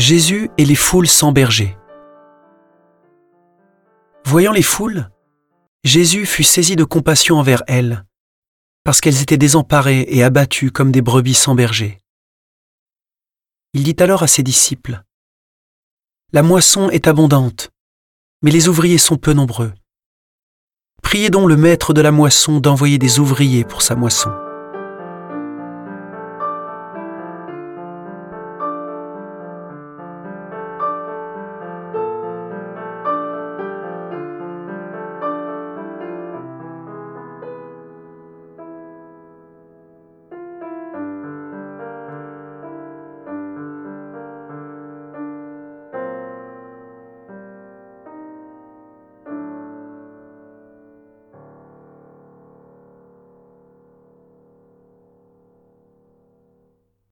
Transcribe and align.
Jésus 0.00 0.50
et 0.56 0.64
les 0.64 0.76
foules 0.76 1.06
sans 1.06 1.30
berger. 1.30 1.76
Voyant 4.24 4.52
les 4.52 4.62
foules, 4.62 5.10
Jésus 5.84 6.24
fut 6.24 6.42
saisi 6.42 6.74
de 6.74 6.84
compassion 6.84 7.38
envers 7.38 7.62
elles, 7.66 8.06
parce 8.82 9.02
qu'elles 9.02 9.20
étaient 9.20 9.36
désemparées 9.36 10.06
et 10.08 10.24
abattues 10.24 10.70
comme 10.70 10.90
des 10.90 11.02
brebis 11.02 11.34
sans 11.34 11.54
berger. 11.54 11.98
Il 13.74 13.82
dit 13.82 13.96
alors 13.98 14.22
à 14.22 14.26
ses 14.26 14.42
disciples, 14.42 15.02
La 16.32 16.42
moisson 16.42 16.88
est 16.88 17.06
abondante, 17.06 17.70
mais 18.40 18.50
les 18.50 18.68
ouvriers 18.68 18.96
sont 18.96 19.18
peu 19.18 19.34
nombreux. 19.34 19.74
Priez 21.02 21.28
donc 21.28 21.46
le 21.46 21.58
maître 21.58 21.92
de 21.92 22.00
la 22.00 22.10
moisson 22.10 22.58
d'envoyer 22.58 22.96
des 22.96 23.18
ouvriers 23.18 23.64
pour 23.64 23.82
sa 23.82 23.96
moisson. 23.96 24.30